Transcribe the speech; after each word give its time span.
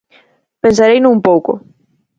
¡Pensareino 0.63 1.07
un 1.15 1.19
pouco! 1.27 1.51